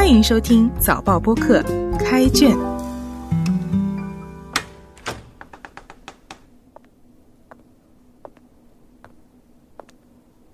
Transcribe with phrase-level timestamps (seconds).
[0.00, 1.62] 欢迎收听早报播客
[1.98, 2.56] 开卷。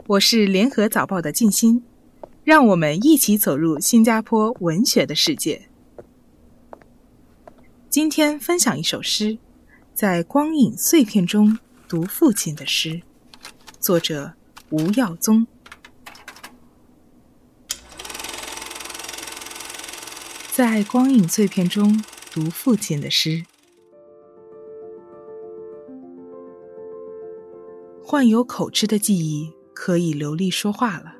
[0.09, 1.85] 我是联合早报的静心，
[2.43, 5.69] 让我们一起走入新加坡文学的世界。
[7.89, 9.39] 今天分享一首诗，
[9.95, 11.57] 在光影碎片中
[11.87, 13.01] 读父亲的诗，
[13.79, 14.33] 作者
[14.71, 15.47] 吴耀宗。
[20.57, 23.45] 在光影碎片中读父亲的诗，
[28.03, 31.15] 患有口吃的记忆可以流利说话了。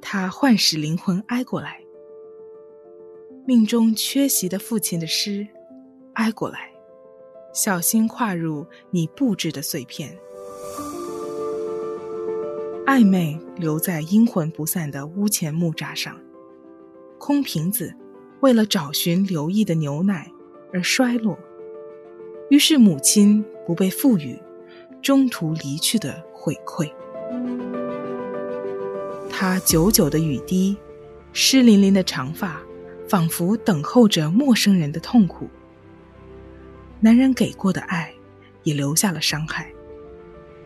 [0.00, 1.80] 他唤使灵魂挨过来，
[3.44, 5.44] 命中缺席的父亲的诗，
[6.12, 6.70] 挨过来，
[7.52, 10.16] 小心跨入你布置的碎片，
[12.86, 16.16] 暧昧留在阴魂不散的屋前木栅上，
[17.18, 17.92] 空瓶子。
[18.40, 20.30] 为了找寻留意的牛奶
[20.72, 21.36] 而衰落，
[22.50, 24.38] 于是母亲不被赋予
[25.02, 26.88] 中途离去的回馈。
[29.28, 30.76] 他久久的雨滴，
[31.32, 32.62] 湿淋淋的长发，
[33.08, 35.48] 仿佛等候着陌生人的痛苦。
[37.00, 38.14] 男人给过的爱，
[38.62, 39.72] 也留下了伤害，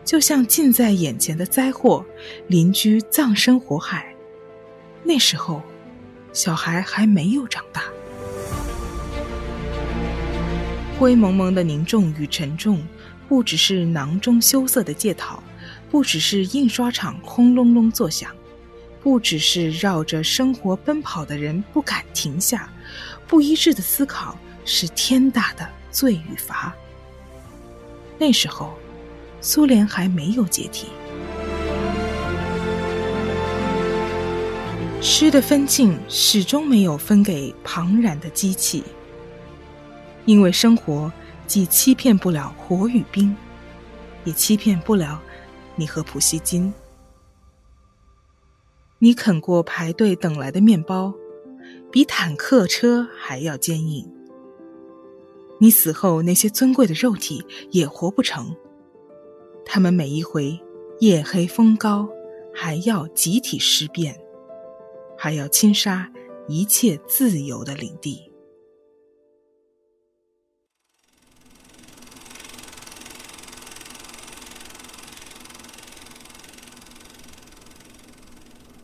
[0.05, 2.05] 就像近在眼前的灾祸，
[2.47, 4.15] 邻居葬身火海。
[5.03, 5.61] 那时候。
[6.33, 7.83] 小孩还没有长大，
[10.97, 12.83] 灰蒙蒙的凝重与沉重，
[13.29, 15.43] 不只是囊中羞涩的借讨，
[15.91, 18.31] 不只是印刷厂轰隆隆作响，
[18.99, 22.67] 不只是绕着生活奔跑的人不敢停下，
[23.27, 26.73] 不一致的思考是天大的罪与罚。
[28.17, 28.73] 那时候，
[29.39, 30.87] 苏联还没有解体。
[35.05, 38.81] 诗的分镜始终没有分给庞然的机器，
[40.23, 41.11] 因为生活
[41.45, 43.35] 既欺骗不了火与冰，
[44.23, 45.21] 也欺骗不了
[45.75, 46.73] 你和普希金。
[48.99, 51.13] 你啃过排队等来的面包，
[51.91, 54.09] 比坦克车还要坚硬。
[55.59, 58.55] 你死后那些尊贵的肉体也活不成，
[59.65, 60.57] 他们每一回
[61.01, 62.07] 夜黑风高，
[62.55, 64.17] 还要集体尸变。
[65.23, 66.11] 还要侵杀
[66.49, 68.29] 一切自由的领地。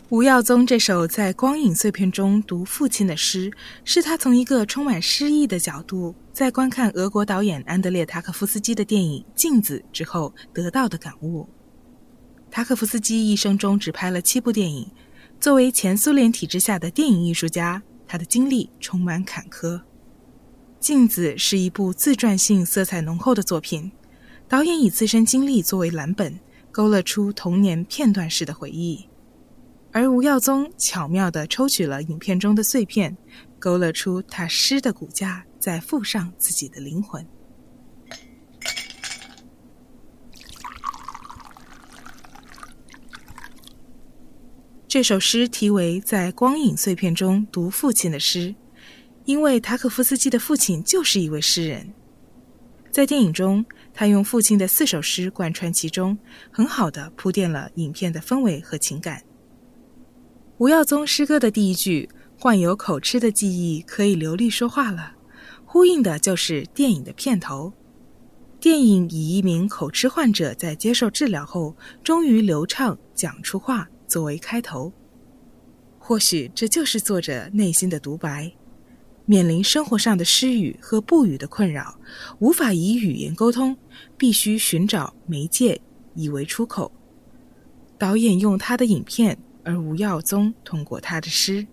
[0.08, 3.52] 吴耀宗这首在光影碎片中读父亲的诗，
[3.84, 11.46] 是他从一个充满诗意的角度，在观看俄国导演安德烈·塔可夫斯基的电影《镜子》之后得到的感悟。
[12.50, 14.90] 塔可夫斯基一生中只拍了七部电影。
[15.40, 19.78] 作为前苏联体制下的电影艺术家，他的经历充满坎坷。
[20.82, 23.90] 《镜子》是一部自传性色彩浓厚的作品，
[24.50, 26.38] 导演以自身经历作为蓝本，
[26.74, 29.08] 勾勒出童年片段式的回忆；
[29.94, 33.16] 而吴耀宗巧妙地抽取了影片中的碎片，
[33.60, 37.26] 勾勒出他诗的骨架，再附上自己的灵魂。
[44.90, 48.48] 这首诗题为《在光影碎片中读父亲的诗》，
[49.24, 51.94] 因为塔可夫斯基的父亲就是一位诗人。
[52.90, 53.64] 在电影中，
[53.94, 56.18] 他用父亲的四首诗贯穿其中，
[56.50, 59.22] 很好的铺垫了影片的氛围和情感。
[60.58, 65.14] 吴耀宗诗歌的第一句“患有口吃的记忆可以流利说话了”，
[65.66, 67.72] 呼应的就是电影的片头。
[68.60, 73.88] 电影以一名口吃患者在接受治疗后，终于流畅讲出话。
[74.10, 74.92] 作为开头，
[76.00, 78.52] 或许这就是作者内心的独白。
[79.26, 82.00] 面临生活上的失语和不语的困扰，
[82.40, 83.78] 无法以语言沟通，
[84.18, 85.80] 必须寻找媒介
[86.16, 86.92] 以为出口。
[88.00, 91.68] 导演用他的影片，而吴耀宗通过他的诗。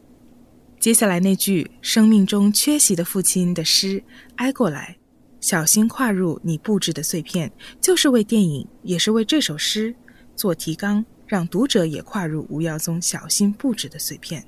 [0.79, 4.05] 接下来那句“生命中缺席的父亲”的诗
[4.37, 4.99] 挨过来，
[5.41, 7.51] 小心跨入你布置的碎片，
[7.81, 9.97] 就是为电影，也是为这首诗
[10.35, 11.03] 做提纲。
[11.27, 14.45] 让读者也跨入吴耀宗小心布置的碎片。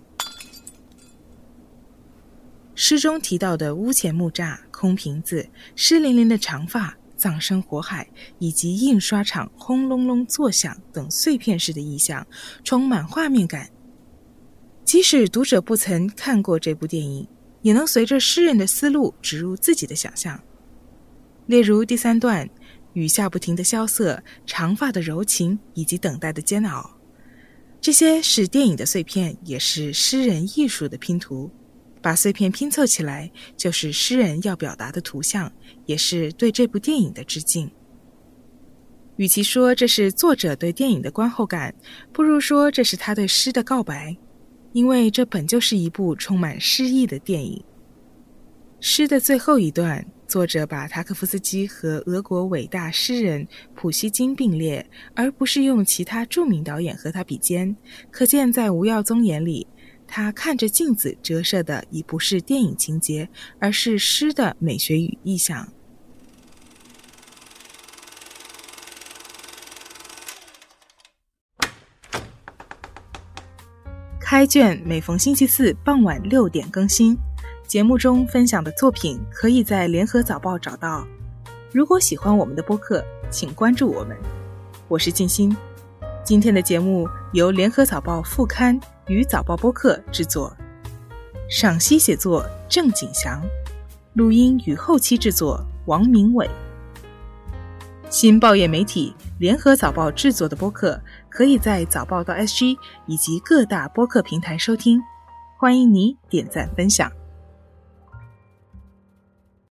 [2.75, 8.09] 诗中提到的屋前木栅、空瓶子、湿淋淋的长发、葬身火海，
[8.39, 12.25] 以及印刷厂轰隆隆作响等碎片式的意象，
[12.63, 13.69] 充满画面感。
[14.85, 17.27] 即使读者不曾看过这部电影，
[17.63, 20.41] 也能随着诗人的思路植入自己的想象。
[21.47, 22.49] 例如第三段。
[22.99, 26.99] 雨下不停的萧瑟，长发的柔情，以及等待的煎熬。
[27.81, 31.49] 这些是电影的碎片，也是诗人艺术的拼图。
[32.03, 35.53] 把碎片拼凑起来，就是诗人要表达的图像，
[35.87, 37.71] 也是对这部电影的致敬。
[39.15, 41.73] 与其说这是作者对电影的观后感，
[42.13, 44.17] 不如说这是他对诗的告白，
[44.73, 47.63] 因为这本就是一部充满诗意的电影。
[48.81, 57.75] 诗的最后一段，作者把塔可夫斯基和俄国伟大诗人普希金并列，而不是用其他著名导演和他比肩。
[58.11, 59.67] 可见，在吴耀宗眼里，
[60.07, 63.27] 他看着镜子折射的已不是电影情节，
[63.59, 65.67] 而是诗的美学与意象。
[74.21, 77.17] 开卷每逢星期四傍晚六点更新，
[77.69, 81.07] 节目中分享的作品可以在联合早报找到。
[81.71, 84.17] 如果喜欢我们的播客，请关注我们。
[84.89, 85.55] 我是静心，
[86.25, 90.51] 今天的节目由联合早报副刊与早报播客制作，
[91.51, 93.43] 赏析写作郑景祥，
[94.15, 96.49] 录音与后期制作王明伟。
[98.09, 100.99] 新报业媒体联合早报制作的播客，
[101.29, 104.99] 可以在早报到 SG 以及各大播客平台收听。
[105.59, 107.13] 欢迎你点赞分享。